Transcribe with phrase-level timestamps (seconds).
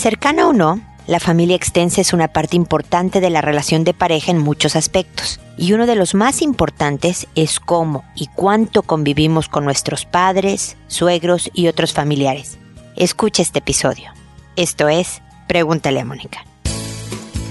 [0.00, 4.30] Cercana o no, la familia extensa es una parte importante de la relación de pareja
[4.30, 9.66] en muchos aspectos, y uno de los más importantes es cómo y cuánto convivimos con
[9.66, 12.56] nuestros padres, suegros y otros familiares.
[12.96, 14.10] Escucha este episodio.
[14.56, 16.46] Esto es Pregúntale a Mónica.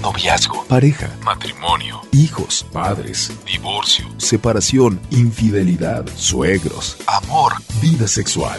[0.02, 8.58] Noviazgo, pareja, matrimonio, hijos, padres, divorcio, separación, infidelidad, suegros, amor, vida sexual.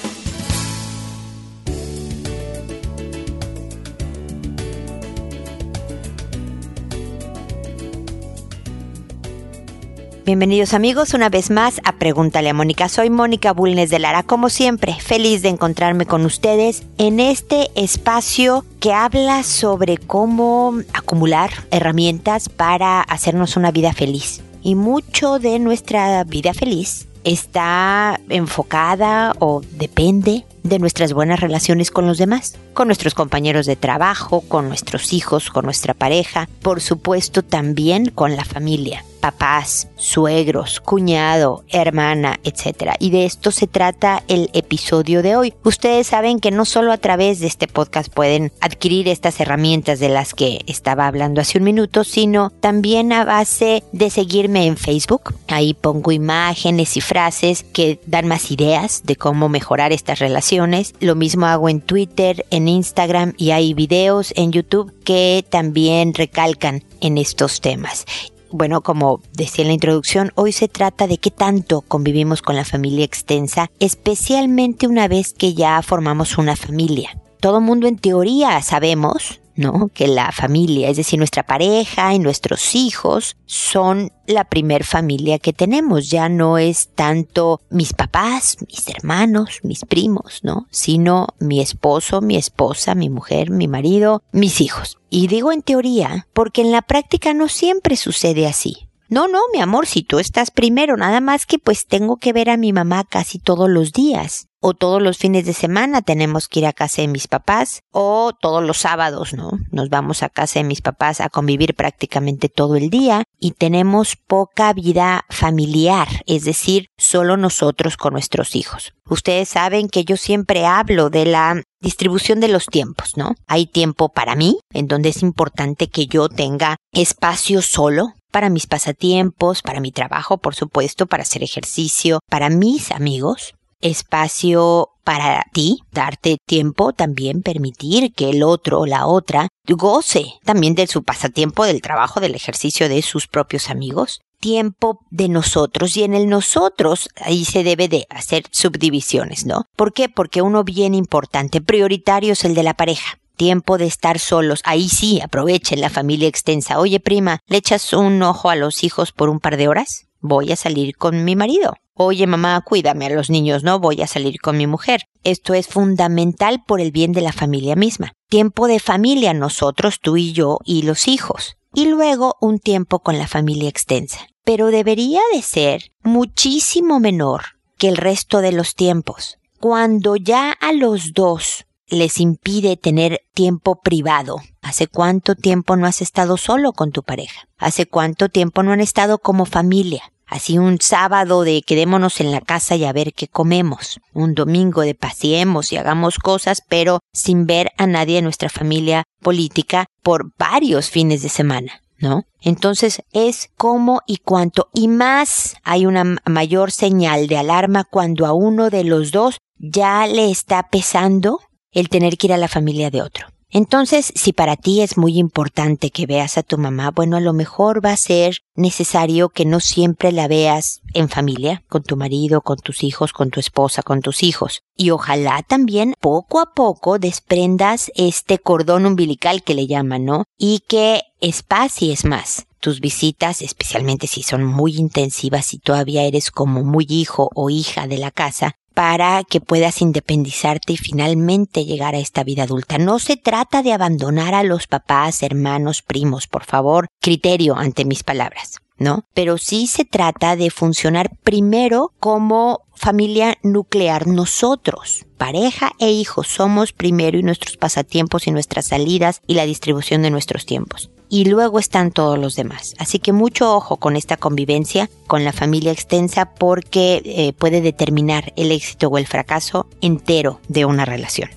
[10.31, 12.87] Bienvenidos amigos una vez más a Pregúntale a Mónica.
[12.87, 18.63] Soy Mónica Bulnes de Lara, como siempre, feliz de encontrarme con ustedes en este espacio
[18.79, 24.41] que habla sobre cómo acumular herramientas para hacernos una vida feliz.
[24.63, 32.07] Y mucho de nuestra vida feliz está enfocada o depende de nuestras buenas relaciones con
[32.07, 37.43] los demás, con nuestros compañeros de trabajo, con nuestros hijos, con nuestra pareja, por supuesto
[37.43, 42.95] también con la familia papás, suegros, cuñado, hermana, etc.
[42.99, 45.53] Y de esto se trata el episodio de hoy.
[45.63, 50.09] Ustedes saben que no solo a través de este podcast pueden adquirir estas herramientas de
[50.09, 55.35] las que estaba hablando hace un minuto, sino también a base de seguirme en Facebook.
[55.47, 60.95] Ahí pongo imágenes y frases que dan más ideas de cómo mejorar estas relaciones.
[60.99, 66.83] Lo mismo hago en Twitter, en Instagram y hay videos en YouTube que también recalcan
[67.01, 68.05] en estos temas.
[68.51, 72.65] Bueno, como decía en la introducción, hoy se trata de qué tanto convivimos con la
[72.65, 77.17] familia extensa, especialmente una vez que ya formamos una familia.
[77.39, 79.89] Todo mundo en teoría sabemos ¿no?
[79.93, 85.53] Que la familia, es decir, nuestra pareja y nuestros hijos son la primer familia que
[85.53, 86.09] tenemos.
[86.09, 90.67] Ya no es tanto mis papás, mis hermanos, mis primos, ¿no?
[90.71, 94.97] Sino mi esposo, mi esposa, mi mujer, mi marido, mis hijos.
[95.09, 98.87] Y digo en teoría porque en la práctica no siempre sucede así.
[99.11, 102.49] No, no, mi amor, si tú estás primero, nada más que pues tengo que ver
[102.49, 106.59] a mi mamá casi todos los días o todos los fines de semana tenemos que
[106.59, 109.51] ir a casa de mis papás, o todos los sábados, ¿no?
[109.71, 114.15] Nos vamos a casa de mis papás a convivir prácticamente todo el día y tenemos
[114.15, 118.93] poca vida familiar, es decir, solo nosotros con nuestros hijos.
[119.09, 123.33] Ustedes saben que yo siempre hablo de la distribución de los tiempos, ¿no?
[123.47, 128.67] Hay tiempo para mí, en donde es importante que yo tenga espacio solo, para mis
[128.67, 135.79] pasatiempos, para mi trabajo, por supuesto, para hacer ejercicio, para mis amigos, espacio para ti,
[135.91, 141.65] darte tiempo, también permitir que el otro o la otra goce también de su pasatiempo,
[141.65, 144.21] del trabajo, del ejercicio de sus propios amigos.
[144.39, 149.65] Tiempo de nosotros y en el nosotros ahí se debe de hacer subdivisiones, ¿no?
[149.75, 150.09] ¿Por qué?
[150.09, 154.61] Porque uno bien importante, prioritario es el de la pareja tiempo de estar solos.
[154.65, 156.77] Ahí sí, aprovechen la familia extensa.
[156.77, 160.05] Oye, prima, ¿le echas un ojo a los hijos por un par de horas?
[160.19, 161.73] Voy a salir con mi marido.
[161.95, 165.05] Oye mamá, cuídame a los niños, no voy a salir con mi mujer.
[165.23, 168.13] Esto es fundamental por el bien de la familia misma.
[168.29, 171.57] Tiempo de familia nosotros, tú y yo y los hijos.
[171.73, 174.19] Y luego un tiempo con la familia extensa.
[174.43, 177.41] Pero debería de ser muchísimo menor
[177.79, 179.39] que el resto de los tiempos.
[179.59, 184.37] Cuando ya a los dos les impide tener tiempo privado.
[184.61, 187.47] ¿Hace cuánto tiempo no has estado solo con tu pareja?
[187.57, 190.01] ¿Hace cuánto tiempo no han estado como familia?
[190.25, 193.99] Así un sábado de quedémonos en la casa y a ver qué comemos.
[194.13, 199.03] Un domingo de paseemos y hagamos cosas, pero sin ver a nadie de nuestra familia
[199.21, 201.81] política por varios fines de semana.
[201.99, 202.23] ¿No?
[202.39, 204.69] Entonces es cómo y cuánto.
[204.73, 210.07] Y más hay una mayor señal de alarma cuando a uno de los dos ya
[210.07, 211.41] le está pesando
[211.71, 213.27] el tener que ir a la familia de otro.
[213.53, 217.33] Entonces, si para ti es muy importante que veas a tu mamá, bueno, a lo
[217.33, 222.39] mejor va a ser necesario que no siempre la veas en familia, con tu marido,
[222.41, 224.61] con tus hijos, con tu esposa, con tus hijos.
[224.77, 230.23] Y ojalá también poco a poco desprendas este cordón umbilical que le llaman, ¿no?
[230.37, 236.63] Y que espacies más tus visitas, especialmente si son muy intensivas y todavía eres como
[236.63, 241.99] muy hijo o hija de la casa, para que puedas independizarte y finalmente llegar a
[241.99, 242.77] esta vida adulta.
[242.77, 248.03] No se trata de abandonar a los papás, hermanos, primos, por favor, criterio ante mis
[248.03, 248.61] palabras.
[248.81, 249.05] ¿No?
[249.13, 255.05] Pero sí se trata de funcionar primero como familia nuclear nosotros.
[255.17, 260.09] Pareja e hijos somos primero y nuestros pasatiempos y nuestras salidas y la distribución de
[260.09, 260.89] nuestros tiempos.
[261.09, 262.73] Y luego están todos los demás.
[262.79, 268.33] Así que mucho ojo con esta convivencia con la familia extensa porque eh, puede determinar
[268.35, 271.29] el éxito o el fracaso entero de una relación.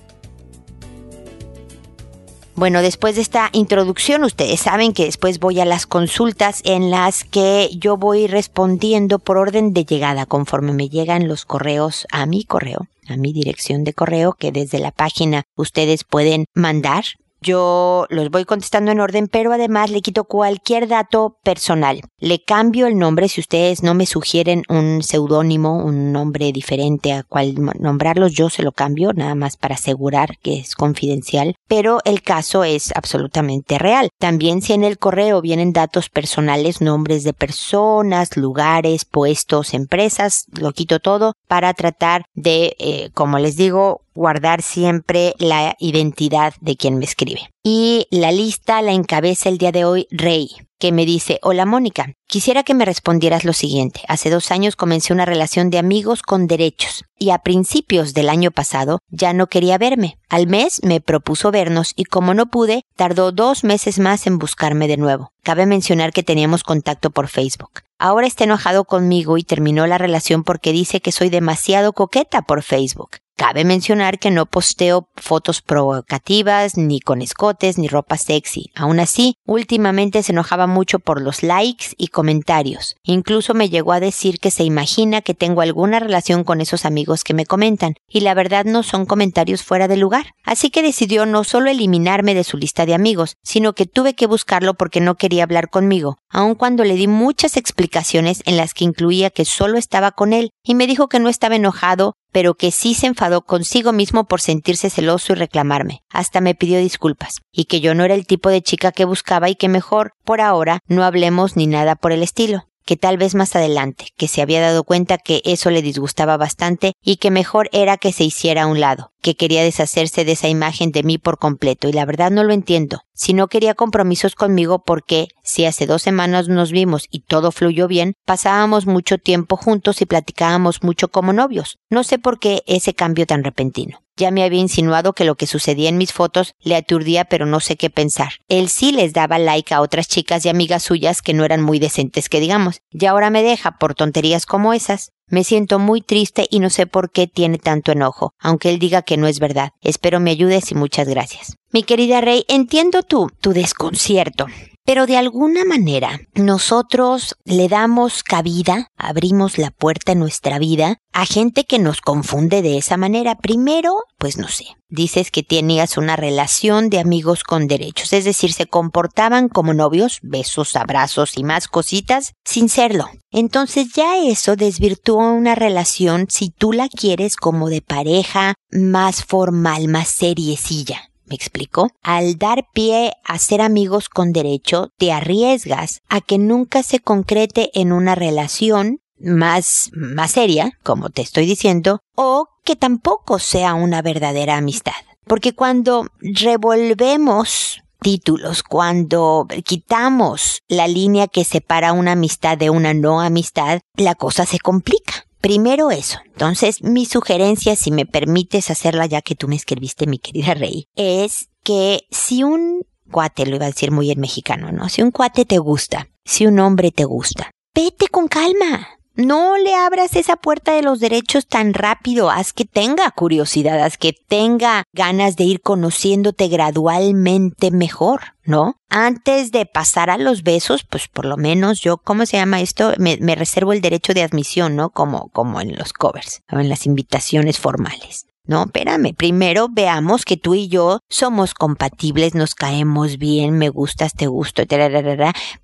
[2.57, 7.25] Bueno, después de esta introducción, ustedes saben que después voy a las consultas en las
[7.25, 12.45] que yo voy respondiendo por orden de llegada conforme me llegan los correos a mi
[12.45, 17.05] correo, a mi dirección de correo que desde la página ustedes pueden mandar
[17.45, 22.01] yo los voy contestando en orden, pero además le quito cualquier dato personal.
[22.19, 27.23] Le cambio el nombre si ustedes no me sugieren un seudónimo, un nombre diferente a
[27.23, 32.23] cual nombrarlos, yo se lo cambio nada más para asegurar que es confidencial, pero el
[32.23, 34.09] caso es absolutamente real.
[34.19, 40.73] También si en el correo vienen datos personales, nombres de personas, lugares, puestos, empresas, lo
[40.73, 46.99] quito todo para tratar de, eh, como les digo, guardar siempre la identidad de quien
[46.99, 47.51] me escribe.
[47.63, 52.13] Y la lista la encabeza el día de hoy Rey, que me dice, hola Mónica,
[52.27, 54.03] quisiera que me respondieras lo siguiente.
[54.07, 58.51] Hace dos años comencé una relación de amigos con derechos y a principios del año
[58.51, 60.19] pasado ya no quería verme.
[60.29, 64.87] Al mes me propuso vernos y como no pude, tardó dos meses más en buscarme
[64.89, 65.31] de nuevo.
[65.43, 67.81] Cabe mencionar que teníamos contacto por Facebook.
[67.99, 72.63] Ahora está enojado conmigo y terminó la relación porque dice que soy demasiado coqueta por
[72.63, 73.13] Facebook.
[73.37, 78.71] Cabe mencionar que no posteo fotos provocativas, ni con escotes, ni ropa sexy.
[78.77, 82.95] Aún así, últimamente se enojaba mucho por los likes y comentarios.
[83.03, 87.25] Incluso me llegó a decir que se imagina que tengo alguna relación con esos amigos
[87.25, 90.27] que me comentan, y la verdad no son comentarios fuera de lugar.
[90.45, 94.29] Así que decidió no solo eliminarme de su lista de amigos, sino que tuve que
[94.29, 98.85] buscarlo porque no quería hablar conmigo, aun cuando le di muchas explicaciones en las que
[98.85, 102.73] incluía que solo estaba con él, y me dijo que no estaba enojado pero que
[102.73, 106.01] sí se enfadó consigo mismo por sentirse celoso y reclamarme.
[106.11, 109.49] Hasta me pidió disculpas, y que yo no era el tipo de chica que buscaba
[109.49, 113.35] y que mejor, por ahora, no hablemos ni nada por el estilo que tal vez
[113.35, 117.71] más adelante, que se había dado cuenta que eso le disgustaba bastante y que mejor
[117.73, 121.17] era que se hiciera a un lado, que quería deshacerse de esa imagen de mí
[121.17, 123.01] por completo, y la verdad no lo entiendo.
[123.15, 127.89] Si no quería compromisos conmigo, porque si hace dos semanas nos vimos y todo fluyó
[127.89, 131.79] bien, pasábamos mucho tiempo juntos y platicábamos mucho como novios.
[131.89, 134.01] No sé por qué ese cambio tan repentino.
[134.17, 137.61] Ya me había insinuado que lo que sucedía en mis fotos le aturdía, pero no
[137.61, 138.35] sé qué pensar.
[138.49, 141.79] Él sí les daba like a otras chicas y amigas suyas que no eran muy
[141.79, 145.13] decentes, que digamos, y ahora me deja por tonterías como esas.
[145.35, 149.03] Me siento muy triste y no sé por qué tiene tanto enojo, aunque él diga
[149.03, 149.71] que no es verdad.
[149.81, 151.57] Espero me ayudes y muchas gracias.
[151.73, 154.47] Mi querida Rey, entiendo tu, tu desconcierto.
[154.87, 161.25] Pero de alguna manera nosotros le damos cabida, abrimos la puerta en nuestra vida a
[161.25, 163.37] gente que nos confunde de esa manera.
[163.37, 168.53] Primero, pues no sé, dices que tenías una relación de amigos con derechos, es decir,
[168.53, 173.09] se comportaban como novios, besos, abrazos y más cositas, sin serlo.
[173.31, 179.89] Entonces ya eso desvirtúa una relación si tú la quieres como de pareja más formal,
[179.89, 181.09] más seriecilla.
[181.35, 181.91] ¿Me explico?
[182.05, 187.73] Al dar pie a ser amigos con derecho, te arriesgas a que nunca se concrete
[187.75, 194.01] en una relación más, más seria, como te estoy diciendo, o que tampoco sea una
[194.01, 194.93] verdadera amistad.
[195.27, 203.21] Porque cuando revolvemos títulos, cuando quitamos la línea que separa una amistad de una no
[203.21, 205.24] amistad, la cosa se complica.
[205.45, 206.21] Primero eso.
[206.25, 210.87] Entonces, mi sugerencia, si me permites hacerla ya que tú me escribiste, mi querida Rey,
[210.97, 214.89] es que si un cuate, lo iba a decir muy en mexicano, ¿no?
[214.89, 218.89] Si un cuate te gusta, si un hombre te gusta, vete con calma.
[219.17, 223.97] No le abras esa puerta de los derechos tan rápido, haz que tenga curiosidad, haz
[223.97, 228.75] que tenga ganas de ir conociéndote gradualmente mejor, ¿no?
[228.89, 232.93] Antes de pasar a los besos, pues por lo menos yo, ¿cómo se llama esto?
[232.99, 234.91] Me, reservo el derecho de admisión, ¿no?
[234.91, 238.27] Como, como en los covers, o en las invitaciones formales.
[238.47, 244.13] No, espérame, primero veamos que tú y yo somos compatibles, nos caemos bien, me gustas,
[244.13, 244.65] te gusto,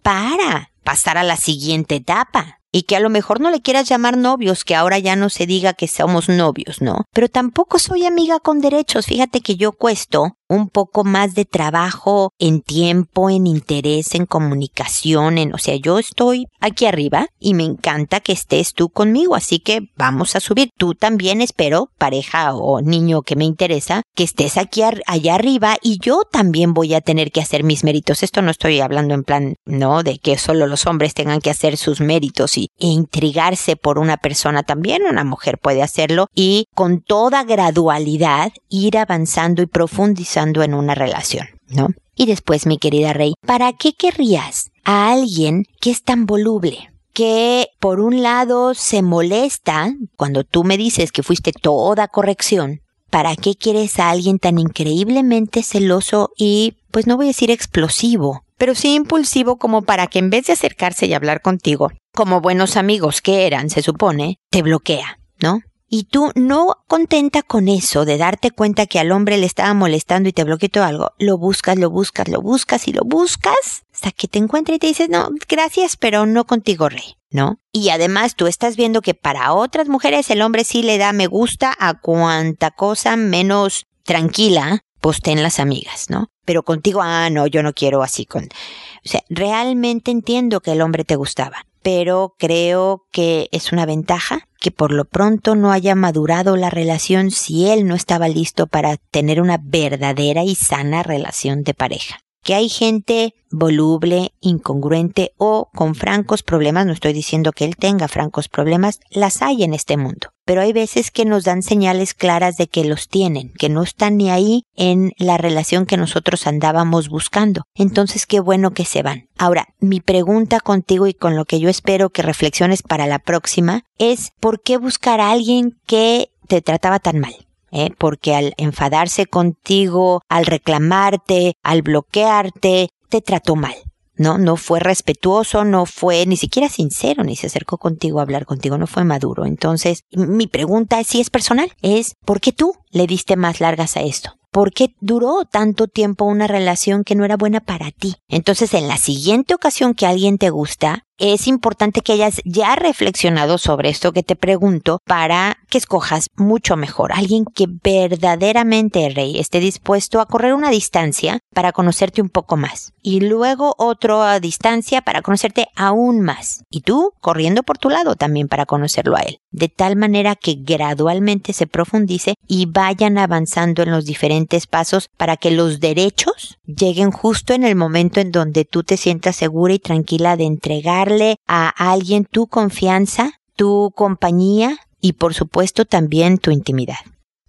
[0.03, 4.17] para pasar a la siguiente etapa y que a lo mejor no le quieras llamar
[4.17, 7.05] novios, que ahora ya no se diga que somos novios, ¿no?
[7.13, 9.07] Pero tampoco soy amiga con derechos.
[9.07, 15.39] Fíjate que yo cuesto un poco más de trabajo en tiempo, en interés, en comunicación,
[15.39, 19.61] en, o sea, yo estoy aquí arriba y me encanta que estés tú conmigo, así
[19.61, 20.71] que vamos a subir.
[20.77, 25.99] Tú también espero, pareja o niño que me interesa, que estés aquí allá arriba y
[25.99, 28.23] yo también voy a tener que hacer mis méritos.
[28.23, 31.79] Esto no estoy hablando en plan, no, de que solo los hombres tengan que hacer
[31.79, 37.01] sus méritos y e intrigarse por una persona también, una mujer puede hacerlo y con
[37.01, 41.89] toda gradualidad ir avanzando y profundizando en una relación, ¿no?
[42.15, 46.91] Y después, mi querida Rey, ¿para qué querrías a alguien que es tan voluble?
[47.15, 52.83] que por un lado se molesta cuando tú me dices que fuiste toda corrección.
[53.11, 58.45] ¿Para qué quieres a alguien tan increíblemente celoso y, pues no voy a decir explosivo,
[58.57, 62.77] pero sí impulsivo como para que en vez de acercarse y hablar contigo, como buenos
[62.77, 65.61] amigos que eran, se supone, te bloquea, ¿no?
[65.89, 70.29] Y tú no contenta con eso de darte cuenta que al hombre le estaba molestando
[70.29, 74.29] y te bloqueó algo, lo buscas, lo buscas, lo buscas y lo buscas hasta que
[74.29, 77.61] te encuentra y te dices, no, gracias, pero no contigo, rey, ¿no?
[77.73, 81.27] Y además tú estás viendo que para otras mujeres el hombre sí le da me
[81.27, 86.29] gusta a cuanta cosa menos tranquila posten las amigas, ¿no?
[86.45, 88.45] Pero contigo, ah, no, yo no quiero así con...
[88.45, 94.47] O sea, realmente entiendo que el hombre te gustaba, pero creo que es una ventaja
[94.59, 98.99] que por lo pronto no haya madurado la relación si él no estaba listo para
[99.11, 105.95] tener una verdadera y sana relación de pareja que hay gente voluble, incongruente o con
[105.95, 110.29] francos problemas, no estoy diciendo que él tenga francos problemas, las hay en este mundo.
[110.45, 114.17] Pero hay veces que nos dan señales claras de que los tienen, que no están
[114.17, 117.63] ni ahí en la relación que nosotros andábamos buscando.
[117.75, 119.29] Entonces qué bueno que se van.
[119.39, 123.85] Ahora, mi pregunta contigo y con lo que yo espero que reflexiones para la próxima
[123.99, 127.35] es ¿por qué buscar a alguien que te trataba tan mal?
[127.73, 127.91] ¿Eh?
[127.99, 133.75] porque al enfadarse contigo, al reclamarte, al bloquearte, te trató mal.
[134.17, 138.45] No, no fue respetuoso, no fue ni siquiera sincero, ni se acercó contigo a hablar
[138.45, 139.47] contigo, no fue maduro.
[139.47, 144.03] Entonces, mi pregunta si es personal, es ¿por qué tú le diste más largas a
[144.03, 144.35] esto?
[144.51, 148.17] ¿Por qué duró tanto tiempo una relación que no era buena para ti?
[148.29, 153.59] Entonces, en la siguiente ocasión que alguien te gusta, es importante que hayas ya reflexionado
[153.59, 157.13] sobre esto que te pregunto para que escojas mucho mejor.
[157.13, 162.95] Alguien que verdaderamente, Rey, esté dispuesto a correr una distancia para conocerte un poco más.
[163.03, 166.65] Y luego otra distancia para conocerte aún más.
[166.71, 169.41] Y tú corriendo por tu lado también para conocerlo a él.
[169.51, 175.37] De tal manera que gradualmente se profundice y vayan avanzando en los diferentes pasos para
[175.37, 179.79] que los derechos lleguen justo en el momento en donde tú te sientas segura y
[179.79, 181.10] tranquila de entregar
[181.47, 186.99] a alguien tu confianza, tu compañía y por supuesto también tu intimidad.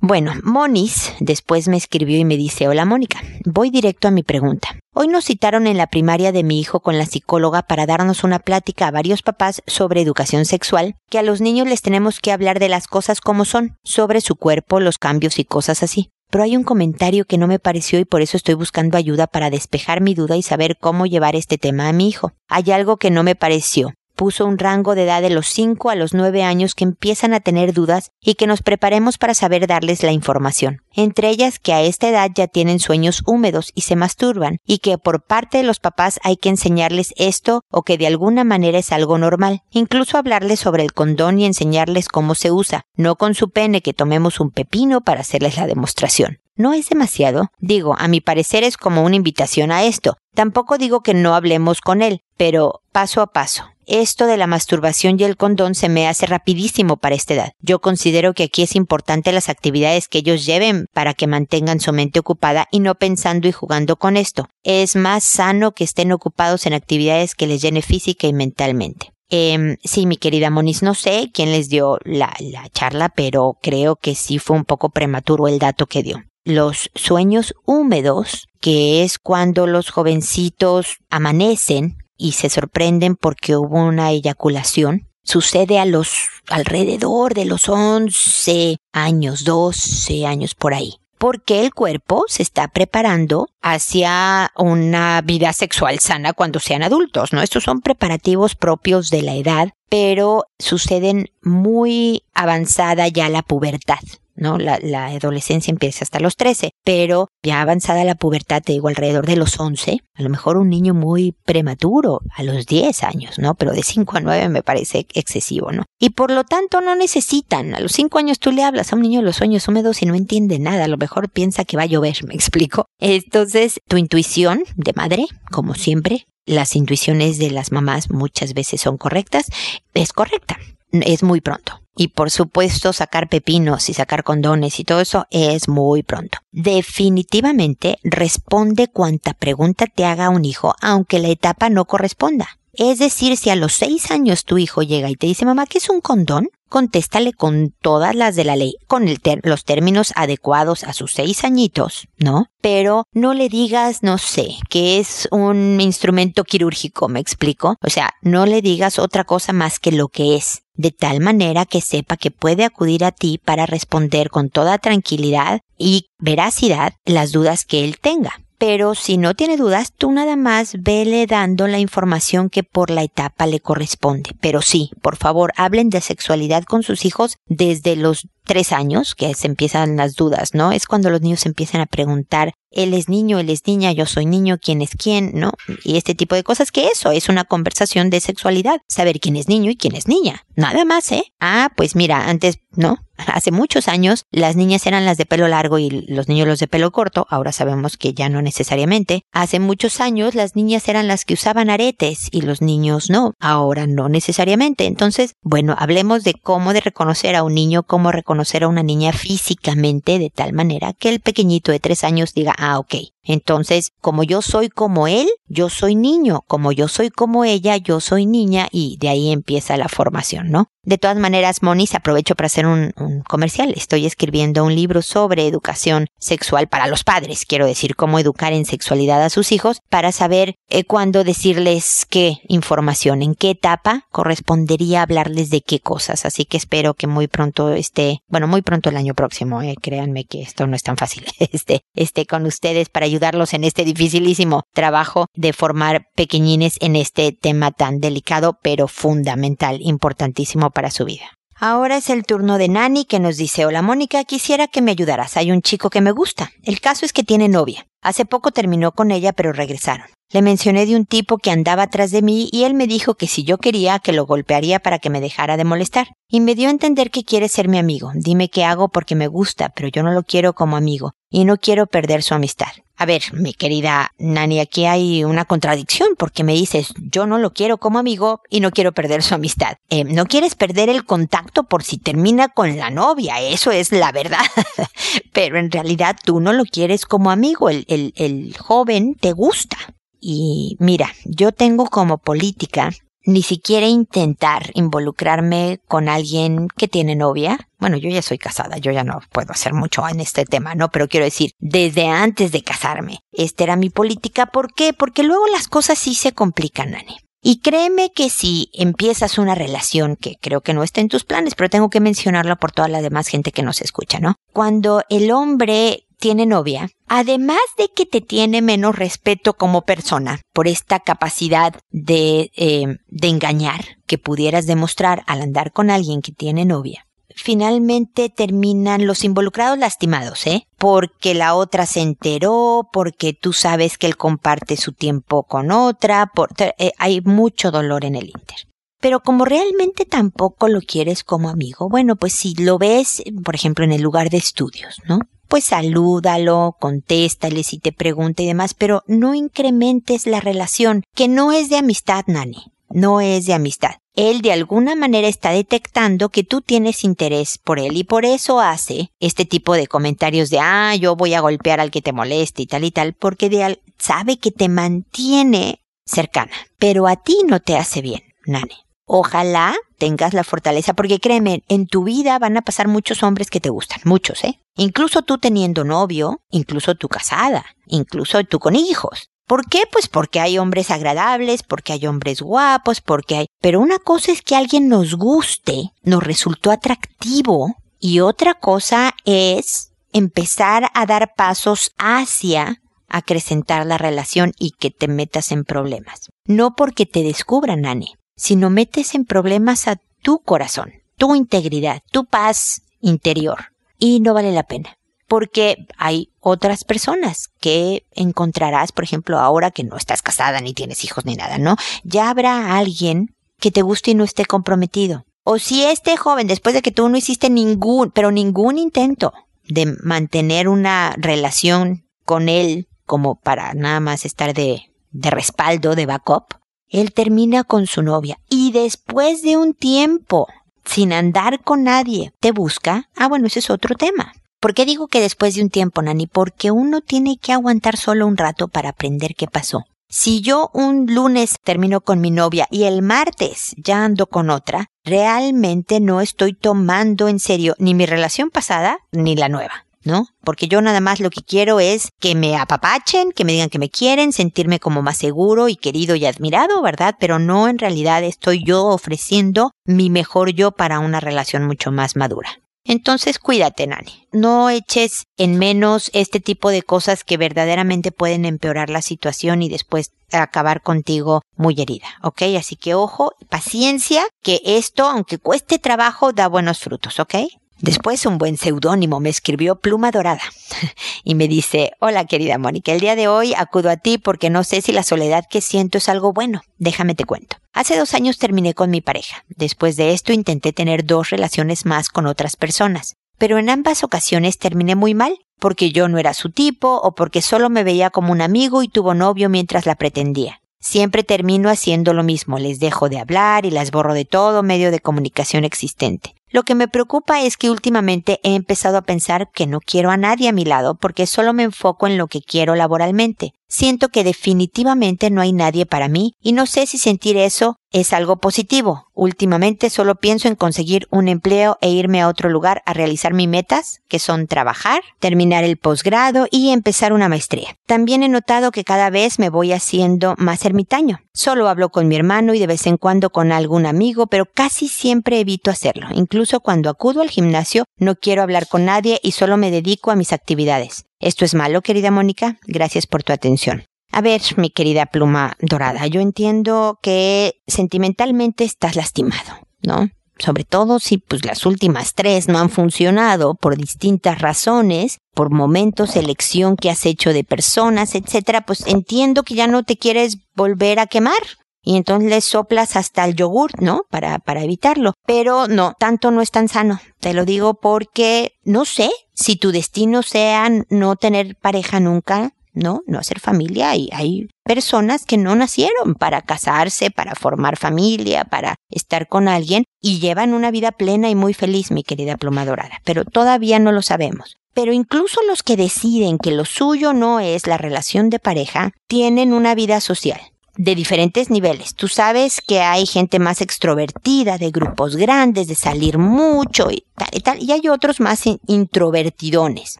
[0.04, 4.70] Bueno, Monis después me escribió y me dice, hola Mónica, voy directo a mi pregunta.
[4.96, 8.40] Hoy nos citaron en la primaria de mi hijo con la psicóloga para darnos una
[8.40, 12.60] plática a varios papás sobre educación sexual, que a los niños les tenemos que hablar
[12.60, 16.58] de las cosas como son, sobre su cuerpo, los cambios y cosas así pero hay
[16.58, 20.16] un comentario que no me pareció y por eso estoy buscando ayuda para despejar mi
[20.16, 22.32] duda y saber cómo llevar este tema a mi hijo.
[22.48, 25.96] Hay algo que no me pareció puso un rango de edad de los 5 a
[25.96, 30.04] los 9 años que empiezan a tener dudas y que nos preparemos para saber darles
[30.04, 30.84] la información.
[30.94, 35.00] Entre ellas que a esta edad ya tienen sueños húmedos y se masturban y que
[35.00, 38.92] por parte de los papás hay que enseñarles esto o que de alguna manera es
[38.92, 39.64] algo normal.
[39.72, 43.96] Incluso hablarles sobre el condón y enseñarles cómo se usa, no con su pene que
[43.96, 46.38] tomemos un pepino para hacerles la demostración.
[46.56, 47.48] ¿No es demasiado?
[47.58, 50.18] Digo, a mi parecer es como una invitación a esto.
[50.36, 55.20] Tampoco digo que no hablemos con él, pero paso a paso esto de la masturbación
[55.20, 57.52] y el condón se me hace rapidísimo para esta edad.
[57.60, 61.94] Yo considero que aquí es importante las actividades que ellos lleven para que mantengan su
[61.94, 64.48] mente ocupada y no pensando y jugando con esto.
[64.64, 69.12] Es más sano que estén ocupados en actividades que les llene física y mentalmente.
[69.30, 73.96] Eh, sí, mi querida Moniz, no sé quién les dio la, la charla, pero creo
[73.96, 79.20] que sí fue un poco prematuro el dato que dio los sueños húmedos, que es
[79.20, 85.08] cuando los jovencitos amanecen y se sorprenden porque hubo una eyaculación.
[85.24, 86.14] Sucede a los
[86.48, 90.98] alrededor de los 11 años, 12 años por ahí.
[91.18, 97.42] Porque el cuerpo se está preparando hacia una vida sexual sana cuando sean adultos, ¿no?
[97.42, 104.00] Estos son preparativos propios de la edad, pero suceden muy avanzada ya la pubertad.
[104.36, 104.58] ¿No?
[104.58, 109.26] La, la, adolescencia empieza hasta los 13, pero ya avanzada la pubertad, te digo, alrededor
[109.26, 113.56] de los 11, a lo mejor un niño muy prematuro, a los 10 años, ¿no?
[113.56, 115.84] Pero de 5 a 9 me parece excesivo, ¿no?
[116.00, 119.02] Y por lo tanto no necesitan, a los 5 años tú le hablas a un
[119.02, 121.84] niño de los sueños húmedos y no entiende nada, a lo mejor piensa que va
[121.84, 122.86] a llover, me explico.
[123.00, 128.98] Entonces, tu intuición de madre, como siempre, las intuiciones de las mamás muchas veces son
[128.98, 129.46] correctas,
[129.94, 130.58] es correcta,
[130.92, 131.82] es muy pronto.
[131.96, 136.40] Y por supuesto, sacar pepinos y sacar condones y todo eso es muy pronto.
[136.52, 142.48] Definitivamente responde cuanta pregunta te haga un hijo, aunque la etapa no corresponda.
[142.74, 145.80] Es decir, si a los seis años tu hijo llega y te dice, mamá, ¿qué
[145.80, 146.48] es un condón?
[146.70, 149.06] Contéstale con todas las de la ley, con
[149.44, 152.46] los términos adecuados a sus seis añitos, ¿no?
[152.62, 157.76] Pero no le digas, no sé, que es un instrumento quirúrgico, ¿me explico?
[157.86, 161.66] O sea, no le digas otra cosa más que lo que es de tal manera
[161.66, 167.32] que sepa que puede acudir a ti para responder con toda tranquilidad y veracidad las
[167.32, 168.42] dudas que él tenga.
[168.62, 173.02] Pero si no tiene dudas, tú nada más vele dando la información que por la
[173.02, 174.36] etapa le corresponde.
[174.40, 179.34] Pero sí, por favor, hablen de sexualidad con sus hijos desde los tres años, que
[179.34, 180.72] se empiezan las dudas, ¿no?
[180.72, 184.28] Es cuando los niños empiezan a preguntar, él es niño, él es niña, yo soy
[184.28, 185.54] niño, quién es quién, ¿no?
[185.84, 189.48] Y este tipo de cosas, que eso es una conversación de sexualidad, saber quién es
[189.48, 190.44] niño y quién es niña.
[190.56, 191.24] Nada más, ¿eh?
[191.40, 192.98] Ah, pues mira, antes, ¿no?
[193.28, 196.68] Hace muchos años las niñas eran las de pelo largo y los niños los de
[196.68, 199.24] pelo corto, ahora sabemos que ya no necesariamente.
[199.32, 203.88] Hace muchos años las niñas eran las que usaban aretes y los niños no, ahora
[203.88, 204.86] no necesariamente.
[204.86, 209.14] Entonces, bueno, hablemos de cómo de reconocer a un niño, cómo reconocer a una niña
[209.14, 214.24] físicamente de tal manera que el pequeñito de tres años diga, ah, ok, entonces, como
[214.24, 218.68] yo soy como él, yo soy niño, como yo soy como ella, yo soy niña
[218.72, 220.72] y de ahí empieza la formación, ¿¿no?
[220.84, 222.92] De todas maneras, Monis, aprovecho para hacer un,
[223.28, 223.72] comercial.
[223.76, 228.66] Estoy escribiendo un libro sobre educación sexual para los padres, quiero decir, cómo educar en
[228.66, 235.04] sexualidad a sus hijos para saber eh, cuándo decirles qué información, en qué etapa correspondería
[235.04, 236.26] hablarles de qué cosas.
[236.26, 240.26] Así que espero que muy pronto esté, bueno, muy pronto el año próximo, eh, créanme
[240.26, 244.64] que esto no es tan fácil, esté, esté con ustedes para ayudarlos en este dificilísimo
[244.74, 251.26] trabajo de formar pequeñines en este tema tan delicado, pero fundamental, importantísimo para su vida.
[251.56, 255.38] Ahora es el turno de Nani que nos dice, hola Mónica, quisiera que me ayudaras.
[255.38, 256.50] Hay un chico que me gusta.
[256.64, 257.86] El caso es que tiene novia.
[258.02, 260.08] Hace poco terminó con ella, pero regresaron.
[260.34, 263.28] Le mencioné de un tipo que andaba atrás de mí y él me dijo que
[263.28, 266.08] si yo quería que lo golpearía para que me dejara de molestar.
[266.28, 268.12] Y me dio a entender que quiere ser mi amigo.
[268.16, 271.58] Dime qué hago porque me gusta, pero yo no lo quiero como amigo y no
[271.58, 272.72] quiero perder su amistad.
[272.96, 277.52] A ver, mi querida Nani, aquí hay una contradicción porque me dices, yo no lo
[277.52, 279.78] quiero como amigo y no quiero perder su amistad.
[279.90, 284.12] Eh, no quieres perder el contacto por si termina con la novia, eso es la
[284.12, 284.46] verdad.
[285.34, 289.78] Pero en realidad tú no lo quieres como amigo, el, el joven te gusta.
[290.20, 292.92] Y mira, yo tengo como política
[293.24, 297.70] ni siquiera intentar involucrarme con alguien que tiene novia.
[297.80, 300.90] Bueno, yo ya soy casada, yo ya no puedo hacer mucho en este tema, ¿no?
[300.90, 304.48] Pero quiero decir, desde antes de casarme, esta era mi política.
[304.48, 304.94] ¿Por qué?
[304.94, 307.18] Porque luego las cosas sí se complican, Nani.
[307.44, 311.56] Y créeme que si empiezas una relación que creo que no está en tus planes,
[311.56, 314.36] pero tengo que mencionarlo por toda la demás gente que nos escucha, ¿no?
[314.54, 320.68] Cuando el hombre tiene novia, además de que te tiene menos respeto como persona por
[320.68, 326.64] esta capacidad de, eh, de engañar que pudieras demostrar al andar con alguien que tiene
[326.64, 330.68] novia, finalmente terminan los involucrados lastimados, ¿eh?
[330.78, 336.28] Porque la otra se enteró, porque tú sabes que él comparte su tiempo con otra,
[336.34, 338.68] por, eh, hay mucho dolor en el Inter.
[339.00, 343.84] Pero como realmente tampoco lo quieres como amigo, bueno, pues si lo ves, por ejemplo,
[343.84, 345.20] en el lugar de estudios, ¿no?
[345.52, 351.52] Pues salúdalo, contéstale si te pregunta y demás, pero no incrementes la relación, que no
[351.52, 353.96] es de amistad, Nani, no es de amistad.
[354.16, 358.62] Él de alguna manera está detectando que tú tienes interés por él y por eso
[358.62, 362.62] hace este tipo de comentarios de, ah, yo voy a golpear al que te moleste
[362.62, 367.60] y tal y tal, porque de sabe que te mantiene cercana, pero a ti no
[367.60, 368.86] te hace bien, Nani.
[369.06, 373.60] Ojalá tengas la fortaleza, porque créeme, en tu vida van a pasar muchos hombres que
[373.60, 374.60] te gustan, muchos, ¿eh?
[374.76, 379.28] Incluso tú teniendo novio, incluso tú casada, incluso tú con hijos.
[379.48, 379.84] ¿Por qué?
[379.92, 383.46] Pues porque hay hombres agradables, porque hay hombres guapos, porque hay...
[383.60, 389.92] Pero una cosa es que alguien nos guste, nos resultó atractivo, y otra cosa es
[390.12, 396.30] empezar a dar pasos hacia acrecentar la relación y que te metas en problemas.
[396.46, 402.26] No porque te descubran, Nani, sino metes en problemas a tu corazón, tu integridad, tu
[402.26, 403.66] paz interior.
[404.00, 404.98] y no vale la pena.
[405.28, 411.04] Porque hay otras personas que encontrarás, por ejemplo, ahora que no estás casada ni tienes
[411.04, 411.76] hijos ni nada, ¿no?
[412.04, 415.24] Ya habrá alguien que te guste y no esté comprometido.
[415.44, 419.34] O si este joven, después de que tú no hiciste ningún, pero ningún intento
[419.70, 426.08] de mantener una relación con él como para nada más estar de, de respaldo, de
[426.08, 426.56] backup,
[426.92, 430.48] él termina con su novia y después de un tiempo,
[430.86, 434.34] sin andar con nadie, te busca, ah bueno, ese es otro tema.
[434.60, 436.28] ¿Por qué digo que después de un tiempo, Nani?
[436.28, 439.86] Porque uno tiene que aguantar solo un rato para aprender qué pasó.
[440.08, 444.88] Si yo un lunes termino con mi novia y el martes ya ando con otra,
[445.06, 449.86] realmente no estoy tomando en serio ni mi relación pasada ni la nueva.
[450.04, 450.28] ¿No?
[450.44, 453.80] Porque yo nada más lo que quiero es que me apapachen, que me digan que
[453.80, 457.16] me quieren, sentirme como más seguro y querido y admirado, ¿verdad?
[457.20, 462.16] Pero no en realidad estoy yo ofreciendo mi mejor yo para una relación mucho más
[462.16, 462.62] madura.
[462.84, 464.28] Entonces cuídate, Nani.
[464.32, 469.70] No eches en menos este tipo de cosas que verdaderamente pueden empeorar la situación y
[469.70, 472.44] después acabar contigo muy herida, ¿ok?
[472.58, 477.36] Así que ojo, paciencia, que esto, aunque cueste trabajo, da buenos frutos, ¿ok?
[477.82, 480.44] Después un buen seudónimo me escribió Pluma Dorada
[481.24, 484.64] y me dice, hola querida Mónica, el día de hoy acudo a ti porque no
[484.64, 486.62] sé si la soledad que siento es algo bueno.
[486.78, 487.58] Déjame te cuento.
[487.74, 489.44] Hace dos años terminé con mi pareja.
[489.50, 493.16] Después de esto intenté tener dos relaciones más con otras personas.
[493.40, 497.42] Pero en ambas ocasiones terminé muy mal, porque yo no era su tipo o porque
[497.42, 500.62] solo me veía como un amigo y tuvo novio mientras la pretendía.
[500.80, 504.92] Siempre termino haciendo lo mismo, les dejo de hablar y las borro de todo medio
[504.92, 506.36] de comunicación existente.
[506.52, 510.18] Lo que me preocupa es que últimamente he empezado a pensar que no quiero a
[510.18, 513.54] nadie a mi lado porque solo me enfoco en lo que quiero laboralmente.
[513.74, 518.12] Siento que definitivamente no hay nadie para mí y no sé si sentir eso es
[518.12, 519.06] algo positivo.
[519.14, 523.48] Últimamente solo pienso en conseguir un empleo e irme a otro lugar a realizar mis
[523.48, 527.78] metas, que son trabajar, terminar el posgrado y empezar una maestría.
[527.88, 531.22] También he notado que cada vez me voy haciendo más ermitaño.
[531.34, 534.90] Solo hablo con mi hermano y de vez en cuando con algún amigo, pero casi
[534.90, 536.08] siempre evito hacerlo.
[536.14, 540.18] Incluso cuando acudo al gimnasio, no quiero hablar con nadie y solo me dedico a
[540.18, 541.06] mis actividades.
[541.22, 542.58] ¿Esto es malo, querida Mónica?
[542.66, 543.84] Gracias por tu atención.
[544.12, 549.54] A ver, mi querida pluma dorada, yo entiendo que sentimentalmente estás lastimado,
[549.84, 550.10] ¿no?
[550.38, 556.16] Sobre todo si pues las últimas tres no han funcionado por distintas razones, por momentos,
[556.16, 561.00] elección que has hecho de personas, etcétera, pues entiendo que ya no te quieres volver
[561.00, 561.42] a quemar,
[561.84, 564.04] y entonces le soplas hasta el yogur, ¿no?
[564.10, 565.14] Para, para evitarlo.
[565.26, 567.00] Pero no, tanto no es tan sano.
[567.20, 573.02] Te lo digo porque no sé si tu destino sea no tener pareja nunca, ¿no?
[573.08, 578.76] No hacer familia y hay personas que no nacieron para casarse, para formar familia, para
[578.90, 583.02] estar con alguien y llevan una vida plena y muy feliz, mi querida pluma dorada,
[583.04, 584.58] pero todavía no lo sabemos.
[584.74, 589.52] Pero incluso los que deciden que lo suyo no es la relación de pareja, tienen
[589.52, 590.40] una vida social
[590.78, 591.96] de diferentes niveles.
[591.96, 597.30] Tú sabes que hay gente más extrovertida, de grupos grandes, de salir mucho y tal
[597.32, 600.00] y tal, y hay otros más introvertidones.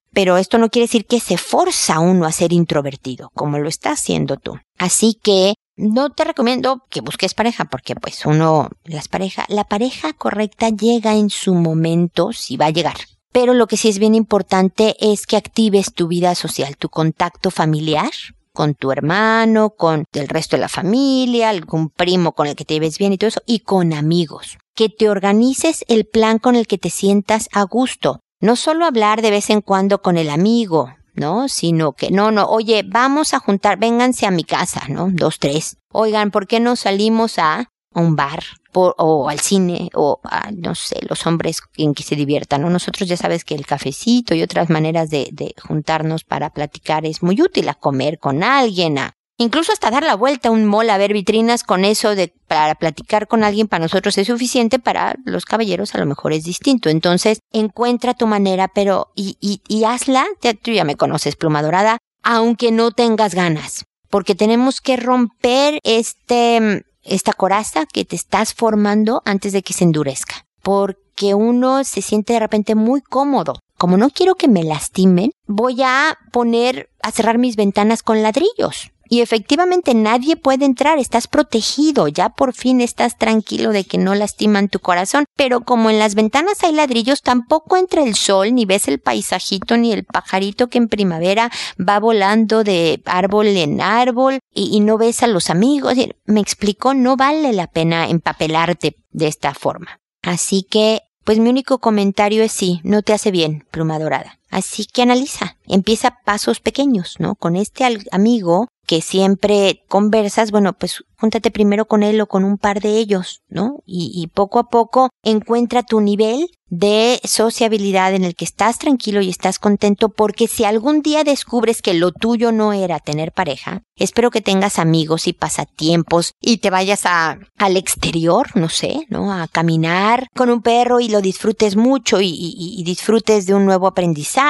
[0.14, 3.92] Pero esto no quiere decir que se forza uno a ser introvertido, como lo está
[3.92, 4.58] haciendo tú.
[4.78, 10.14] Así que no te recomiendo que busques pareja porque pues uno, las parejas, la pareja
[10.14, 12.98] correcta llega en su momento si va a llegar.
[13.32, 17.50] Pero lo que sí es bien importante es que actives tu vida social, tu contacto
[17.50, 18.12] familiar,
[18.54, 22.74] con tu hermano, con el resto de la familia, algún primo con el que te
[22.74, 24.58] lleves bien y todo eso, y con amigos.
[24.76, 28.20] Que te organices el plan con el que te sientas a gusto.
[28.40, 31.48] No solo hablar de vez en cuando con el amigo, ¿no?
[31.48, 35.10] Sino que, no, no, oye, vamos a juntar, vénganse a mi casa, ¿no?
[35.12, 35.78] Dos, tres.
[35.92, 38.44] Oigan, ¿por qué no salimos a un bar?
[38.74, 42.70] O al cine, o a, no sé, los hombres en que se diviertan, ¿no?
[42.70, 47.24] Nosotros ya sabes que el cafecito y otras maneras de, de juntarnos para platicar es
[47.24, 50.92] muy útil, a comer con alguien, a Incluso hasta dar la vuelta a un mall
[50.92, 55.16] a ver vitrinas con eso de para platicar con alguien para nosotros es suficiente, para
[55.26, 56.90] los caballeros a lo mejor es distinto.
[56.90, 60.28] Entonces, encuentra tu manera, pero y, y, y hazla,
[60.62, 66.86] tú ya me conoces, pluma dorada, aunque no tengas ganas, porque tenemos que romper este,
[67.04, 70.46] esta coraza que te estás formando antes de que se endurezca.
[70.62, 73.60] Porque uno se siente de repente muy cómodo.
[73.78, 78.92] Como no quiero que me lastimen, voy a poner, a cerrar mis ventanas con ladrillos
[79.12, 84.16] y efectivamente nadie puede entrar, estás protegido, ya por fin estás tranquilo de que no
[84.16, 88.64] lastiman tu corazón, pero como en las ventanas hay ladrillos, tampoco entra el sol, ni
[88.64, 94.40] ves el paisajito, ni el pajarito que en primavera va volando de árbol en árbol
[94.54, 95.96] y, no ves a los amigos.
[96.24, 100.00] Me explicó, no vale la pena empapelarte de esta forma.
[100.22, 104.40] Así que Pues mi único comentario es sí, no te hace bien, pluma dorada.
[104.52, 107.36] Así que analiza, empieza pasos pequeños, ¿no?
[107.36, 112.58] Con este amigo que siempre conversas, bueno, pues júntate primero con él o con un
[112.58, 113.78] par de ellos, ¿no?
[113.86, 119.30] Y, poco a poco encuentra tu nivel de sociabilidad en el que estás tranquilo y
[119.30, 124.32] estás contento porque si algún día descubres que lo tuyo no era tener pareja, espero
[124.32, 129.32] que tengas amigos y pasatiempos y te vayas a, al exterior, no sé, ¿no?
[129.32, 134.41] A caminar con un perro y lo disfrutes mucho y disfrutes de un nuevo aprendizaje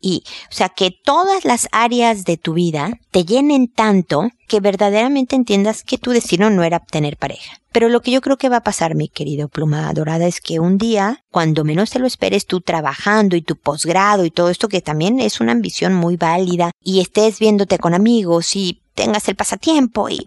[0.00, 5.36] y, o sea, que todas las áreas de tu vida te llenen tanto que verdaderamente
[5.36, 7.60] entiendas que tu destino no era tener pareja.
[7.72, 10.60] Pero lo que yo creo que va a pasar, mi querido pluma dorada, es que
[10.60, 14.68] un día, cuando menos te lo esperes, tú trabajando y tu posgrado y todo esto,
[14.68, 19.36] que también es una ambición muy válida, y estés viéndote con amigos y tengas el
[19.36, 20.24] pasatiempo y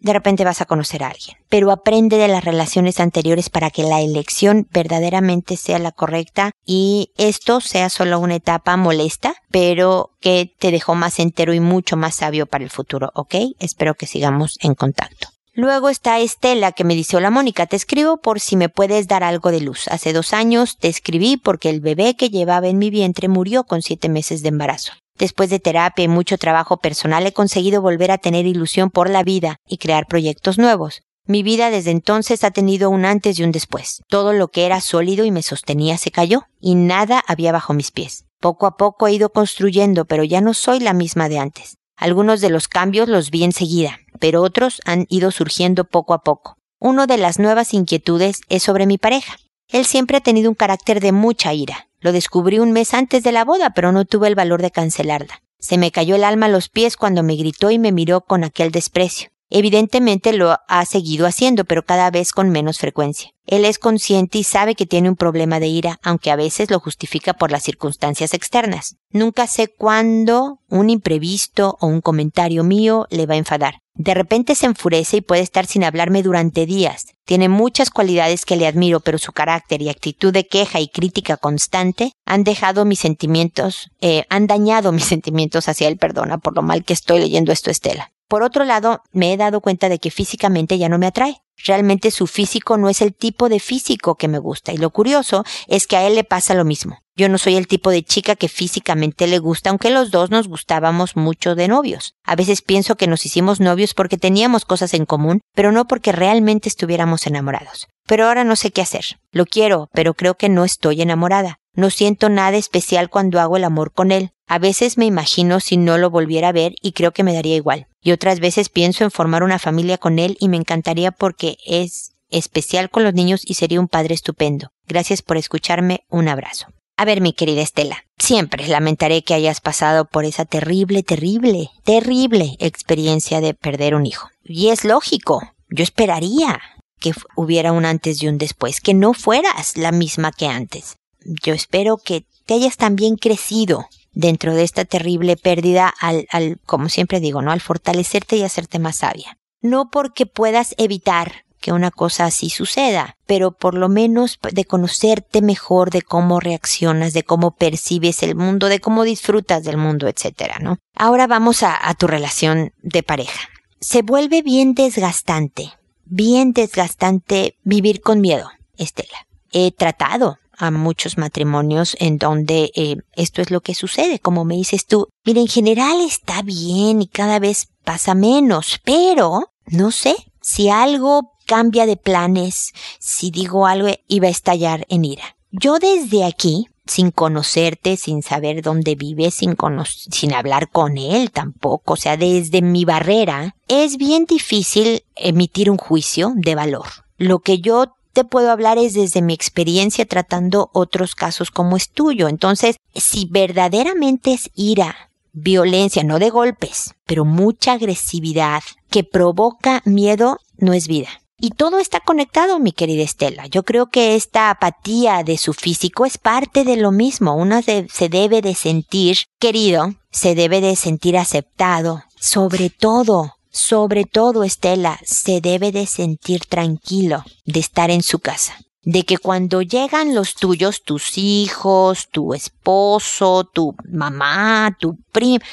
[0.00, 1.36] de repente vas a conocer a alguien.
[1.48, 7.12] Pero aprende de las relaciones anteriores para que la elección verdaderamente sea la correcta y
[7.16, 12.16] esto sea solo una etapa molesta, pero que te dejó más entero y mucho más
[12.16, 13.34] sabio para el futuro, ¿ok?
[13.58, 15.28] Espero que sigamos en contacto.
[15.52, 19.24] Luego está Estela que me dice, hola Mónica, te escribo por si me puedes dar
[19.24, 19.88] algo de luz.
[19.88, 23.82] Hace dos años te escribí porque el bebé que llevaba en mi vientre murió con
[23.82, 24.92] siete meses de embarazo.
[25.20, 29.22] Después de terapia y mucho trabajo personal he conseguido volver a tener ilusión por la
[29.22, 31.02] vida y crear proyectos nuevos.
[31.26, 34.00] Mi vida desde entonces ha tenido un antes y un después.
[34.08, 37.90] Todo lo que era sólido y me sostenía se cayó, y nada había bajo mis
[37.90, 38.24] pies.
[38.40, 41.76] Poco a poco he ido construyendo, pero ya no soy la misma de antes.
[41.98, 46.56] Algunos de los cambios los vi enseguida, pero otros han ido surgiendo poco a poco.
[46.80, 49.36] Uno de las nuevas inquietudes es sobre mi pareja.
[49.68, 51.89] Él siempre ha tenido un carácter de mucha ira.
[52.00, 55.42] Lo descubrí un mes antes de la boda, pero no tuve el valor de cancelarla.
[55.58, 58.42] Se me cayó el alma a los pies cuando me gritó y me miró con
[58.42, 59.30] aquel desprecio.
[59.50, 63.30] Evidentemente lo ha seguido haciendo, pero cada vez con menos frecuencia.
[63.46, 66.78] Él es consciente y sabe que tiene un problema de ira, aunque a veces lo
[66.78, 68.96] justifica por las circunstancias externas.
[69.10, 73.80] Nunca sé cuándo un imprevisto o un comentario mío le va a enfadar.
[73.94, 77.06] De repente se enfurece y puede estar sin hablarme durante días.
[77.26, 81.36] Tiene muchas cualidades que le admiro, pero su carácter y actitud de queja y crítica
[81.36, 86.62] constante han dejado mis sentimientos, eh, han dañado mis sentimientos hacia él, perdona por lo
[86.62, 88.12] mal que estoy leyendo esto, Estela.
[88.30, 91.42] Por otro lado, me he dado cuenta de que físicamente ya no me atrae.
[91.64, 95.42] Realmente su físico no es el tipo de físico que me gusta y lo curioso
[95.66, 97.00] es que a él le pasa lo mismo.
[97.16, 100.46] Yo no soy el tipo de chica que físicamente le gusta, aunque los dos nos
[100.46, 102.14] gustábamos mucho de novios.
[102.22, 106.12] A veces pienso que nos hicimos novios porque teníamos cosas en común, pero no porque
[106.12, 107.88] realmente estuviéramos enamorados.
[108.06, 109.18] Pero ahora no sé qué hacer.
[109.32, 111.58] Lo quiero, pero creo que no estoy enamorada.
[111.74, 114.30] No siento nada especial cuando hago el amor con él.
[114.46, 117.56] A veces me imagino si no lo volviera a ver y creo que me daría
[117.56, 117.88] igual.
[118.02, 122.12] Y otras veces pienso en formar una familia con él y me encantaría porque es
[122.30, 124.72] especial con los niños y sería un padre estupendo.
[124.86, 126.04] Gracias por escucharme.
[126.08, 126.66] Un abrazo.
[126.96, 132.56] A ver, mi querida Estela, siempre lamentaré que hayas pasado por esa terrible, terrible, terrible
[132.58, 134.28] experiencia de perder un hijo.
[134.44, 135.54] Y es lógico.
[135.70, 136.60] Yo esperaría
[136.98, 140.96] que hubiera un antes y un después, que no fueras la misma que antes.
[141.42, 146.88] Yo espero que te hayas también crecido dentro de esta terrible pérdida al, al, como
[146.88, 147.52] siempre digo, ¿no?
[147.52, 149.38] Al fortalecerte y hacerte más sabia.
[149.60, 155.42] No porque puedas evitar que una cosa así suceda, pero por lo menos de conocerte
[155.42, 160.58] mejor, de cómo reaccionas, de cómo percibes el mundo, de cómo disfrutas del mundo, etcétera,
[160.58, 160.78] ¿no?
[160.96, 163.48] Ahora vamos a, a tu relación de pareja.
[163.80, 165.72] Se vuelve bien desgastante,
[166.06, 169.26] bien desgastante vivir con miedo, Estela.
[169.52, 174.56] He tratado a muchos matrimonios en donde eh, esto es lo que sucede, como me
[174.56, 175.08] dices tú.
[175.24, 181.32] Mira, en general está bien y cada vez pasa menos, pero no sé si algo
[181.46, 185.36] cambia de planes, si digo algo iba a estallar en ira.
[185.50, 191.94] Yo desde aquí, sin conocerte, sin saber dónde vives, sin, sin hablar con él tampoco,
[191.94, 196.86] o sea, desde mi barrera, es bien difícil emitir un juicio de valor.
[197.16, 201.90] Lo que yo te puedo hablar es desde mi experiencia tratando otros casos como es
[201.90, 202.28] tuyo.
[202.28, 210.38] Entonces, si verdaderamente es ira, violencia, no de golpes, pero mucha agresividad que provoca miedo,
[210.58, 211.08] no es vida.
[211.42, 213.46] Y todo está conectado, mi querida Estela.
[213.46, 217.34] Yo creo que esta apatía de su físico es parte de lo mismo.
[217.34, 224.04] Uno se, se debe de sentir querido, se debe de sentir aceptado, sobre todo sobre
[224.04, 228.56] todo, Estela, se debe de sentir tranquilo de estar en su casa.
[228.82, 235.44] De que cuando llegan los tuyos, tus hijos, tu esposo, tu mamá, tu primo,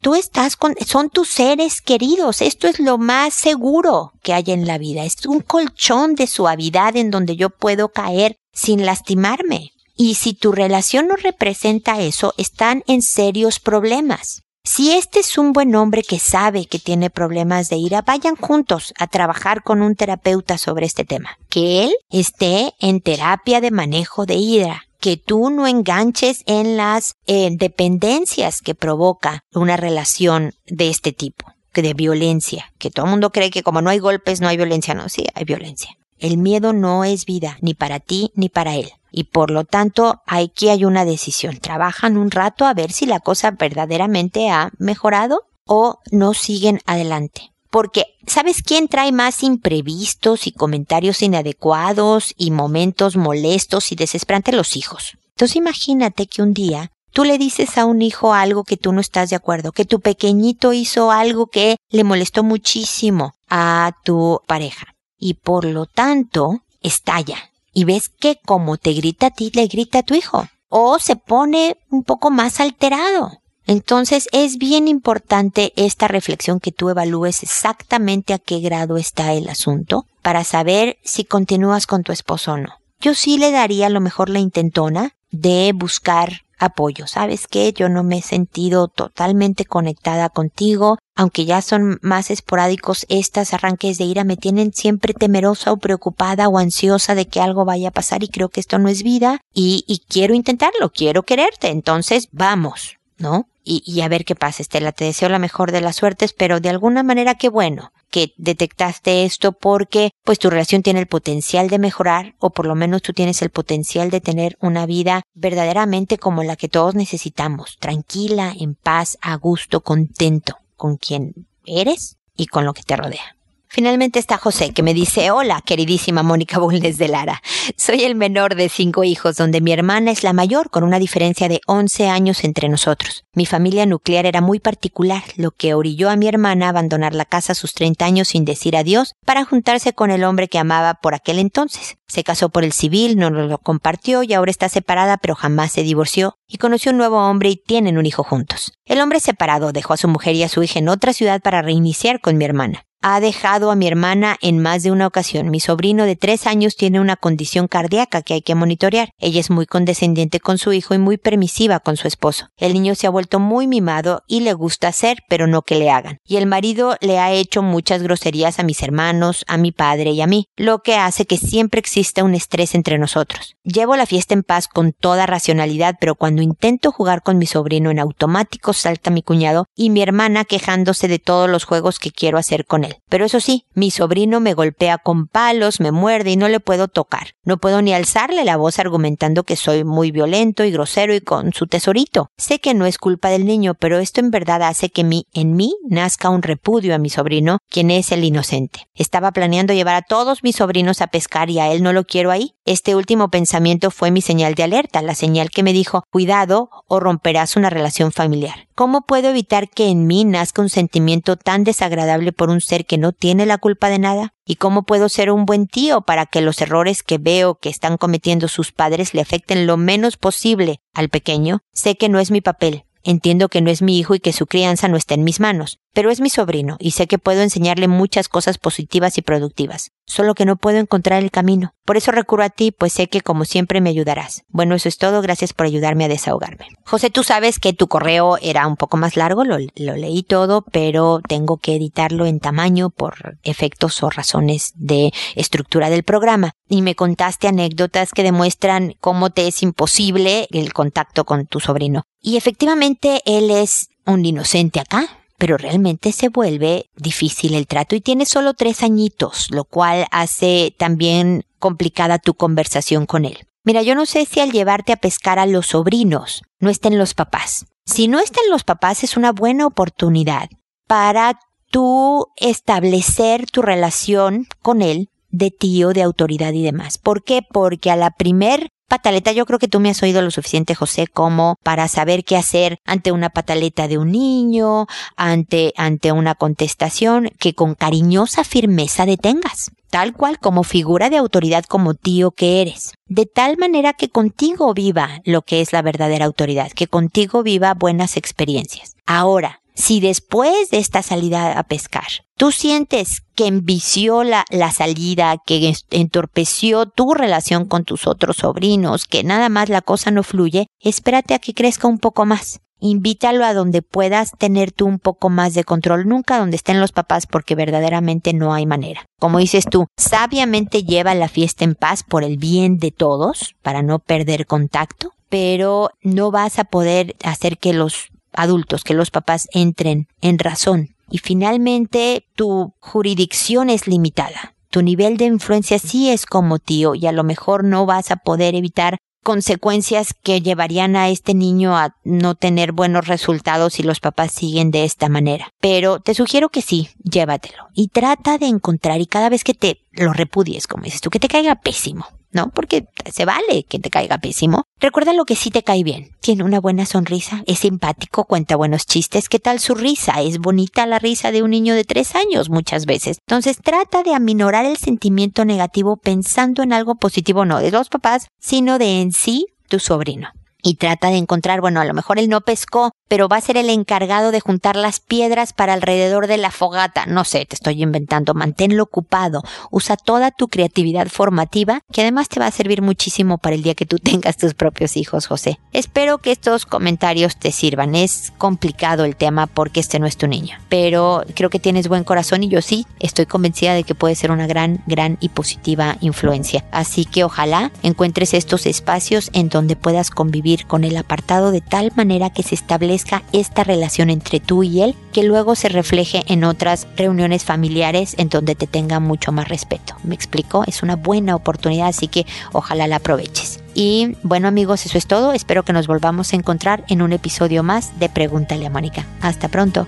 [0.00, 2.40] tú estás con, son tus seres queridos.
[2.40, 5.04] Esto es lo más seguro que hay en la vida.
[5.04, 9.72] Es un colchón de suavidad en donde yo puedo caer sin lastimarme.
[9.96, 14.42] Y si tu relación no representa eso, están en serios problemas.
[14.64, 18.94] Si este es un buen hombre que sabe que tiene problemas de ira, vayan juntos
[18.96, 21.36] a trabajar con un terapeuta sobre este tema.
[21.48, 24.84] Que él esté en terapia de manejo de ira.
[25.00, 31.52] Que tú no enganches en las eh, dependencias que provoca una relación de este tipo,
[31.74, 32.72] de violencia.
[32.78, 34.94] Que todo el mundo cree que como no hay golpes, no hay violencia.
[34.94, 35.90] No, sí, hay violencia.
[36.22, 40.22] El miedo no es vida, ni para ti ni para él y por lo tanto
[40.26, 41.58] aquí hay una decisión.
[41.58, 47.52] Trabajan un rato a ver si la cosa verdaderamente ha mejorado o no siguen adelante.
[47.70, 54.54] Porque, ¿sabes quién trae más imprevistos y comentarios inadecuados y momentos molestos y desesperantes?
[54.54, 55.16] Los hijos.
[55.30, 59.00] Entonces imagínate que un día tú le dices a un hijo algo que tú no
[59.00, 64.91] estás de acuerdo, que tu pequeñito hizo algo que le molestó muchísimo a tu pareja.
[65.24, 70.00] Y por lo tanto, estalla y ves que como te grita a ti, le grita
[70.00, 70.48] a tu hijo.
[70.68, 73.30] O se pone un poco más alterado.
[73.64, 79.48] Entonces es bien importante esta reflexión que tú evalúes exactamente a qué grado está el
[79.48, 82.74] asunto para saber si continúas con tu esposo o no.
[83.00, 87.06] Yo sí le daría a lo mejor la intentona de buscar apoyo.
[87.06, 87.72] ¿Sabes qué?
[87.72, 93.98] Yo no me he sentido totalmente conectada contigo, aunque ya son más esporádicos estos arranques
[93.98, 97.92] de ira, me tienen siempre temerosa o preocupada o ansiosa de que algo vaya a
[97.92, 102.28] pasar y creo que esto no es vida y, y quiero intentarlo, quiero quererte, entonces
[102.32, 103.46] vamos, ¿no?
[103.64, 106.60] Y, y a ver qué pasa, Estela, te deseo la mejor de las suertes, pero
[106.60, 111.68] de alguna manera qué bueno que detectaste esto porque pues tu relación tiene el potencial
[111.68, 116.18] de mejorar o por lo menos tú tienes el potencial de tener una vida verdaderamente
[116.18, 122.46] como la que todos necesitamos, tranquila, en paz, a gusto, contento con quien eres y
[122.46, 123.36] con lo que te rodea.
[123.74, 127.40] Finalmente está José, que me dice, hola, queridísima Mónica Bulnes de Lara.
[127.78, 131.48] Soy el menor de cinco hijos, donde mi hermana es la mayor, con una diferencia
[131.48, 133.24] de 11 años entre nosotros.
[133.32, 137.24] Mi familia nuclear era muy particular, lo que orilló a mi hermana a abandonar la
[137.24, 140.92] casa a sus 30 años sin decir adiós, para juntarse con el hombre que amaba
[140.92, 141.96] por aquel entonces.
[142.08, 145.82] Se casó por el civil, no lo compartió y ahora está separada, pero jamás se
[145.82, 148.74] divorció, y conoció un nuevo hombre y tienen un hijo juntos.
[148.84, 151.62] El hombre separado dejó a su mujer y a su hija en otra ciudad para
[151.62, 155.50] reiniciar con mi hermana ha dejado a mi hermana en más de una ocasión.
[155.50, 159.10] Mi sobrino de tres años tiene una condición cardíaca que hay que monitorear.
[159.18, 162.48] Ella es muy condescendiente con su hijo y muy permisiva con su esposo.
[162.56, 165.90] El niño se ha vuelto muy mimado y le gusta hacer, pero no que le
[165.90, 166.18] hagan.
[166.24, 170.20] Y el marido le ha hecho muchas groserías a mis hermanos, a mi padre y
[170.20, 173.56] a mí, lo que hace que siempre exista un estrés entre nosotros.
[173.64, 177.90] Llevo la fiesta en paz con toda racionalidad, pero cuando intento jugar con mi sobrino
[177.90, 182.38] en automático salta mi cuñado y mi hermana quejándose de todos los juegos que quiero
[182.38, 182.91] hacer con él.
[183.08, 186.88] Pero eso sí, mi sobrino me golpea con palos, me muerde y no le puedo
[186.88, 187.34] tocar.
[187.44, 191.52] No puedo ni alzarle la voz argumentando que soy muy violento y grosero y con
[191.52, 192.28] su tesorito.
[192.36, 195.54] Sé que no es culpa del niño, pero esto en verdad hace que mi, en
[195.56, 198.86] mí nazca un repudio a mi sobrino, quien es el inocente.
[198.94, 202.30] Estaba planeando llevar a todos mis sobrinos a pescar y a él no lo quiero
[202.30, 202.54] ahí.
[202.64, 207.00] Este último pensamiento fue mi señal de alerta, la señal que me dijo, cuidado o
[207.00, 208.68] romperás una relación familiar.
[208.74, 212.96] ¿Cómo puedo evitar que en mí nazca un sentimiento tan desagradable por un ser que
[212.96, 214.32] no tiene la culpa de nada?
[214.46, 217.98] ¿Y cómo puedo ser un buen tío para que los errores que veo que están
[217.98, 221.60] cometiendo sus padres le afecten lo menos posible al pequeño?
[221.74, 224.46] Sé que no es mi papel, Entiendo que no es mi hijo y que su
[224.46, 227.88] crianza no está en mis manos, pero es mi sobrino y sé que puedo enseñarle
[227.88, 231.74] muchas cosas positivas y productivas, solo que no puedo encontrar el camino.
[231.84, 234.44] Por eso recurro a ti, pues sé que como siempre me ayudarás.
[234.48, 236.68] Bueno, eso es todo, gracias por ayudarme a desahogarme.
[236.84, 240.62] José, tú sabes que tu correo era un poco más largo, lo, lo leí todo,
[240.70, 246.52] pero tengo que editarlo en tamaño por efectos o razones de estructura del programa.
[246.68, 252.04] Y me contaste anécdotas que demuestran cómo te es imposible el contacto con tu sobrino.
[252.22, 255.08] Y efectivamente él es un inocente acá,
[255.38, 260.72] pero realmente se vuelve difícil el trato y tiene solo tres añitos, lo cual hace
[260.78, 263.38] también complicada tu conversación con él.
[263.64, 267.14] Mira, yo no sé si al llevarte a pescar a los sobrinos no estén los
[267.14, 267.66] papás.
[267.86, 270.48] Si no están los papás es una buena oportunidad
[270.86, 276.98] para tú establecer tu relación con él de tío, de autoridad y demás.
[276.98, 277.42] ¿Por qué?
[277.42, 281.06] Porque a la primer pataleta, yo creo que tú me has oído lo suficiente, José,
[281.06, 287.30] como para saber qué hacer ante una pataleta de un niño, ante, ante una contestación,
[287.38, 292.94] que con cariñosa firmeza detengas tal cual como figura de autoridad como tío que eres,
[293.06, 297.74] de tal manera que contigo viva lo que es la verdadera autoridad, que contigo viva
[297.74, 298.94] buenas experiencias.
[299.04, 305.36] Ahora, Si después de esta salida a pescar, tú sientes que envició la, la salida,
[305.44, 310.66] que entorpeció tu relación con tus otros sobrinos, que nada más la cosa no fluye,
[310.80, 315.30] espérate a que crezca un poco más invítalo a donde puedas tener tú un poco
[315.30, 319.06] más de control, nunca donde estén los papás porque verdaderamente no hay manera.
[319.20, 323.82] Como dices tú, sabiamente lleva la fiesta en paz por el bien de todos, para
[323.82, 329.48] no perder contacto, pero no vas a poder hacer que los adultos, que los papás
[329.52, 330.94] entren en razón.
[331.10, 334.54] Y finalmente, tu jurisdicción es limitada.
[334.70, 338.16] Tu nivel de influencia sí es como tío y a lo mejor no vas a
[338.16, 344.00] poder evitar consecuencias que llevarían a este niño a no tener buenos resultados si los
[344.00, 345.50] papás siguen de esta manera.
[345.60, 349.80] Pero te sugiero que sí, llévatelo y trata de encontrar y cada vez que te
[349.92, 352.50] lo repudies, como dices tú, que te caiga pésimo, ¿no?
[352.50, 354.64] Porque se vale que te caiga pésimo.
[354.80, 356.10] Recuerda lo que sí te cae bien.
[356.20, 359.28] Tiene una buena sonrisa, es simpático, cuenta buenos chistes.
[359.28, 360.20] ¿Qué tal su risa?
[360.22, 363.18] Es bonita la risa de un niño de tres años muchas veces.
[363.26, 368.28] Entonces trata de aminorar el sentimiento negativo pensando en algo positivo, no de los papás,
[368.40, 370.30] sino de en sí tu sobrino
[370.62, 373.58] y trata de encontrar, bueno, a lo mejor él no pescó, pero va a ser
[373.58, 377.04] el encargado de juntar las piedras para alrededor de la fogata.
[377.04, 378.32] No sé, te estoy inventando.
[378.32, 379.42] Manténlo ocupado.
[379.70, 383.74] Usa toda tu creatividad formativa, que además te va a servir muchísimo para el día
[383.74, 385.58] que tú tengas tus propios hijos, José.
[385.74, 387.96] Espero que estos comentarios te sirvan.
[387.96, 392.04] Es complicado el tema porque este no es tu niño, pero creo que tienes buen
[392.04, 395.98] corazón y yo sí estoy convencida de que puede ser una gran, gran y positiva
[396.00, 396.64] influencia.
[396.72, 401.92] Así que ojalá encuentres estos espacios en donde puedas convivir con el apartado de tal
[401.94, 403.01] manera que se establezca
[403.32, 408.28] esta relación entre tú y él que luego se refleje en otras reuniones familiares en
[408.28, 409.96] donde te tenga mucho más respeto.
[410.04, 410.64] ¿Me explico?
[410.66, 413.60] Es una buena oportunidad, así que ojalá la aproveches.
[413.74, 415.32] Y bueno amigos, eso es todo.
[415.32, 419.06] Espero que nos volvamos a encontrar en un episodio más de Pregúntale a Mónica.
[419.20, 419.86] Hasta pronto.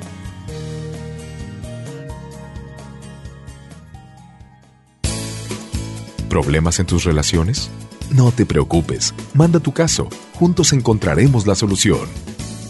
[6.28, 7.70] ¿Problemas en tus relaciones?
[8.10, 12.33] No te preocupes, manda tu caso, juntos encontraremos la solución.